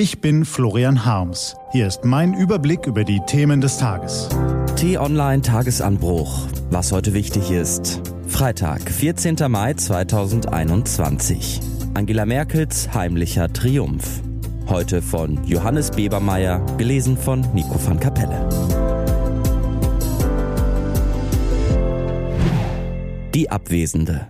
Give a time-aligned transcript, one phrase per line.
[0.00, 1.56] Ich bin Florian Harms.
[1.72, 4.28] Hier ist mein Überblick über die Themen des Tages.
[4.76, 6.46] T-Online Tagesanbruch.
[6.70, 8.00] Was heute wichtig ist.
[8.28, 9.34] Freitag, 14.
[9.48, 11.58] Mai 2021.
[11.94, 14.22] Angela Merkels heimlicher Triumph.
[14.68, 18.48] Heute von Johannes Bebermeier, gelesen von Nico van Kapelle.
[23.34, 24.28] Die Abwesende.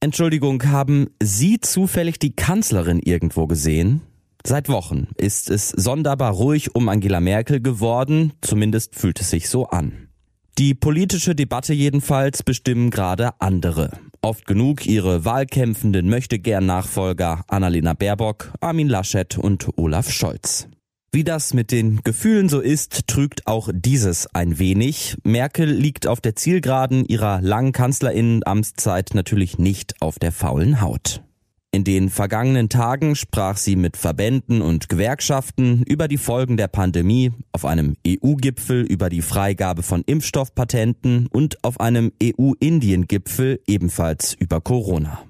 [0.00, 4.00] Entschuldigung, haben Sie zufällig die Kanzlerin irgendwo gesehen?
[4.48, 9.66] Seit Wochen ist es sonderbar ruhig um Angela Merkel geworden, zumindest fühlt es sich so
[9.66, 10.08] an.
[10.56, 13.90] Die politische Debatte jedenfalls bestimmen gerade andere.
[14.22, 20.66] Oft genug ihre wahlkämpfenden Möchtegern-Nachfolger Annalena Baerbock, Armin Laschet und Olaf Scholz.
[21.12, 25.18] Wie das mit den Gefühlen so ist, trügt auch dieses ein wenig.
[25.24, 31.22] Merkel liegt auf der Zielgeraden ihrer langen Kanzlerinnenamtszeit natürlich nicht auf der faulen Haut.
[31.70, 37.30] In den vergangenen Tagen sprach sie mit Verbänden und Gewerkschaften über die Folgen der Pandemie,
[37.52, 45.20] auf einem EU-Gipfel über die Freigabe von Impfstoffpatenten und auf einem EU-Indien-Gipfel ebenfalls über Corona.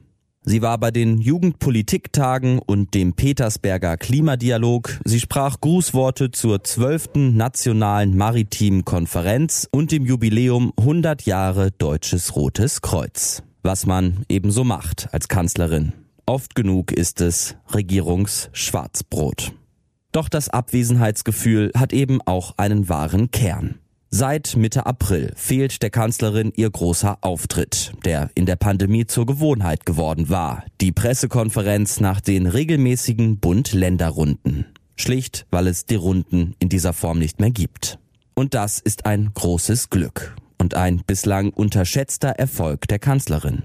[0.42, 4.98] Sie war bei den Jugendpolitiktagen und dem Petersberger Klimadialog.
[5.04, 12.80] Sie sprach Grußworte zur zwölften nationalen maritimen Konferenz und dem Jubiläum 100 Jahre Deutsches Rotes
[12.80, 13.42] Kreuz.
[13.62, 15.92] Was man ebenso macht als Kanzlerin.
[16.28, 19.54] Oft genug ist es Regierungsschwarzbrot.
[20.12, 23.78] Doch das Abwesenheitsgefühl hat eben auch einen wahren Kern.
[24.10, 29.86] Seit Mitte April fehlt der Kanzlerin ihr großer Auftritt, der in der Pandemie zur Gewohnheit
[29.86, 34.66] geworden war, die Pressekonferenz nach den regelmäßigen Bund-Länder-Runden.
[34.96, 37.98] Schlicht, weil es die Runden in dieser Form nicht mehr gibt.
[38.34, 43.62] Und das ist ein großes Glück und ein bislang unterschätzter Erfolg der Kanzlerin.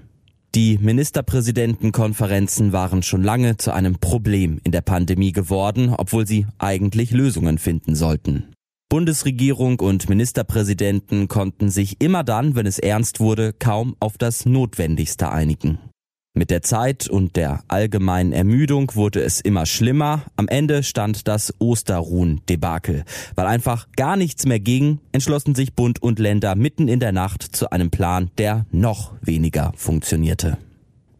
[0.54, 7.10] Die Ministerpräsidentenkonferenzen waren schon lange zu einem Problem in der Pandemie geworden, obwohl sie eigentlich
[7.10, 8.52] Lösungen finden sollten.
[8.88, 15.32] Bundesregierung und Ministerpräsidenten konnten sich immer dann, wenn es ernst wurde, kaum auf das Notwendigste
[15.32, 15.78] einigen.
[16.36, 20.22] Mit der Zeit und der allgemeinen Ermüdung wurde es immer schlimmer.
[20.34, 23.04] Am Ende stand das Osterruhen-Debakel.
[23.36, 27.44] Weil einfach gar nichts mehr ging, entschlossen sich Bund und Länder mitten in der Nacht
[27.44, 30.58] zu einem Plan, der noch weniger funktionierte.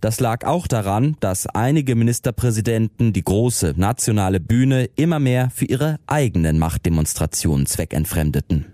[0.00, 6.00] Das lag auch daran, dass einige Ministerpräsidenten die große nationale Bühne immer mehr für ihre
[6.08, 8.73] eigenen Machtdemonstrationen zweckentfremdeten.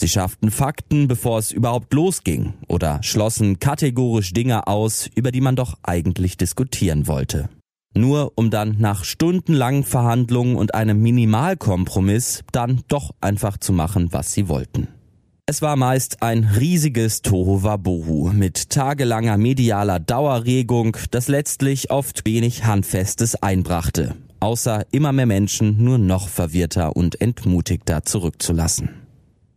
[0.00, 5.56] Sie schafften Fakten, bevor es überhaupt losging, oder schlossen kategorisch Dinge aus, über die man
[5.56, 7.50] doch eigentlich diskutieren wollte.
[7.94, 14.32] Nur um dann nach stundenlangen Verhandlungen und einem Minimalkompromiss dann doch einfach zu machen, was
[14.32, 14.88] sie wollten.
[15.44, 23.34] Es war meist ein riesiges Tohuwabohu mit tagelanger medialer Dauerregung, das letztlich oft wenig Handfestes
[23.42, 28.99] einbrachte, außer immer mehr Menschen nur noch verwirrter und entmutigter zurückzulassen.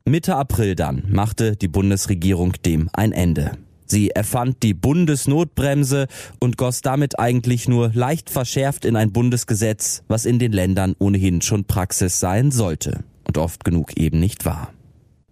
[0.06, 3.58] Mitte April dann machte die Bundesregierung dem ein Ende.
[3.86, 6.08] Sie erfand die Bundesnotbremse
[6.42, 11.42] und goss damit eigentlich nur leicht verschärft in ein Bundesgesetz, was in den Ländern ohnehin
[11.42, 14.74] schon Praxis sein sollte und oft genug eben nicht war.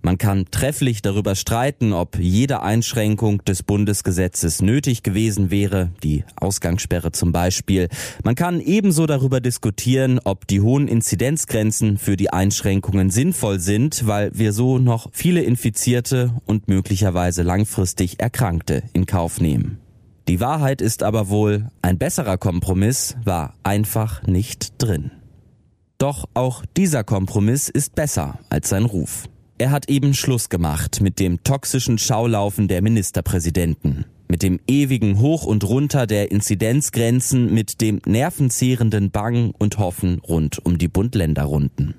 [0.04, 7.12] Man kann trefflich darüber streiten, ob jede Einschränkung des Bundesgesetzes nötig gewesen wäre, die Ausgangssperre
[7.12, 7.88] zum Beispiel.
[8.24, 14.32] Man kann ebenso darüber diskutieren, ob die hohen Inzidenzgrenzen für die Einschränkungen sinnvoll sind, weil
[14.34, 19.78] wir so noch viele Infizierte und möglicherweise langfristig Erkrankte in Kauf nehmen.
[20.28, 25.12] Die Wahrheit ist aber wohl, ein besserer Kompromiss war einfach nicht drin.
[26.00, 29.28] Doch auch dieser Kompromiss ist besser als sein Ruf.
[29.62, 35.46] Er hat eben Schluss gemacht mit dem toxischen Schaulaufen der Ministerpräsidenten, mit dem ewigen Hoch
[35.46, 41.94] und Runter der Inzidenzgrenzen, mit dem nervenzehrenden Bangen und Hoffen rund um die Bund-Länder-Runden.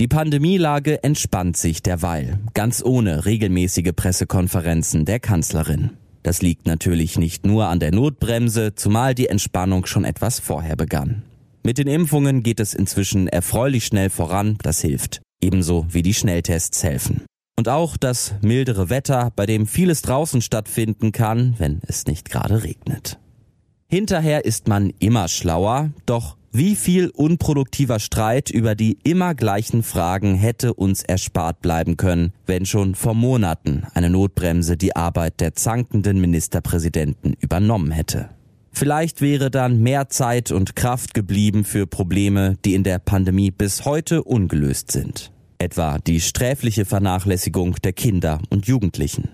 [0.00, 5.90] Die Pandemielage entspannt sich derweil, ganz ohne regelmäßige Pressekonferenzen der Kanzlerin.
[6.24, 11.22] Das liegt natürlich nicht nur an der Notbremse, zumal die Entspannung schon etwas vorher begann.
[11.62, 16.82] Mit den Impfungen geht es inzwischen erfreulich schnell voran, das hilft ebenso wie die Schnelltests
[16.82, 17.22] helfen.
[17.56, 22.64] Und auch das mildere Wetter, bei dem vieles draußen stattfinden kann, wenn es nicht gerade
[22.64, 23.18] regnet.
[23.86, 30.34] Hinterher ist man immer schlauer, doch wie viel unproduktiver Streit über die immer gleichen Fragen
[30.34, 36.20] hätte uns erspart bleiben können, wenn schon vor Monaten eine Notbremse die Arbeit der zankenden
[36.20, 38.30] Ministerpräsidenten übernommen hätte.
[38.72, 43.84] Vielleicht wäre dann mehr Zeit und Kraft geblieben für Probleme, die in der Pandemie bis
[43.84, 45.33] heute ungelöst sind
[45.64, 49.30] etwa die sträfliche Vernachlässigung der Kinder und Jugendlichen.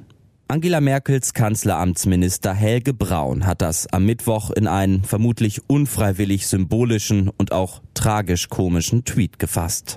[0.46, 7.52] Angela Merkels Kanzleramtsminister Helge Braun hat das am Mittwoch in einen vermutlich unfreiwillig symbolischen und
[7.52, 9.96] auch tragisch komischen Tweet gefasst.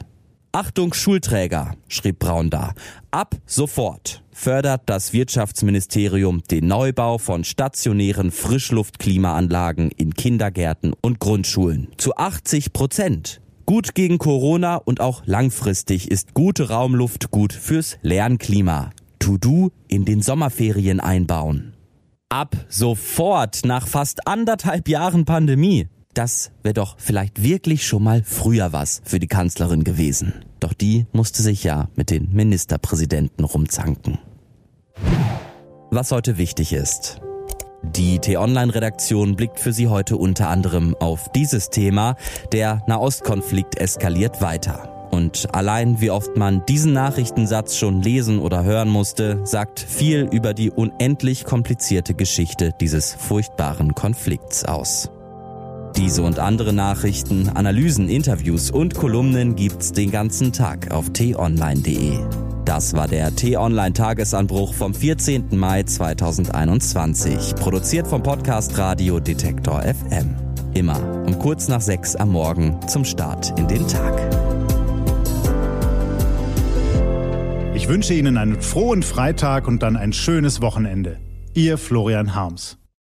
[0.51, 2.73] Achtung Schulträger, schrieb Braun da.
[3.09, 12.15] Ab sofort fördert das Wirtschaftsministerium den Neubau von stationären Frischluftklimaanlagen in Kindergärten und Grundschulen zu
[12.15, 13.41] 80 Prozent.
[13.65, 18.89] Gut gegen Corona und auch langfristig ist gute Raumluft gut fürs Lernklima.
[19.19, 21.73] To-Do in den Sommerferien einbauen.
[22.27, 25.87] Ab sofort nach fast anderthalb Jahren Pandemie.
[26.13, 30.33] Das wäre doch vielleicht wirklich schon mal früher was für die Kanzlerin gewesen.
[30.59, 34.19] Doch die musste sich ja mit den Ministerpräsidenten rumzanken.
[35.89, 37.21] Was heute wichtig ist.
[37.83, 42.15] Die T-Online-Redaktion blickt für Sie heute unter anderem auf dieses Thema.
[42.51, 45.07] Der Nahostkonflikt eskaliert weiter.
[45.11, 50.55] Und allein wie oft man diesen Nachrichtensatz schon lesen oder hören musste, sagt viel über
[50.55, 55.11] die unendlich komplizierte Geschichte dieses furchtbaren Konflikts aus.
[55.95, 62.17] Diese und andere Nachrichten, Analysen, Interviews und Kolumnen gibt's den ganzen Tag auf t-online.de.
[62.65, 65.47] Das war der T-Online Tagesanbruch vom 14.
[65.51, 70.35] Mai 2021, produziert vom Podcast Radio Detektor FM.
[70.73, 74.17] Immer um kurz nach sechs am Morgen zum Start in den Tag.
[77.75, 81.19] Ich wünsche Ihnen einen frohen Freitag und dann ein schönes Wochenende.
[81.53, 82.77] Ihr Florian Harms.